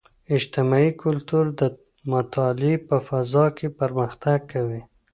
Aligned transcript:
اجتماعي 0.35 0.91
کلتور 1.03 1.45
د 1.59 1.61
مطالعې 2.13 2.75
په 2.87 2.95
فضاء 3.07 3.49
کې 3.57 3.67
پرمختګ 3.79 4.39
کوي. 4.51 4.81